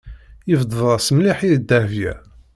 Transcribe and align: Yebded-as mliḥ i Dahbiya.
Yebded-as 0.49 1.07
mliḥ 1.15 1.39
i 1.47 1.51
Dahbiya. 1.69 2.13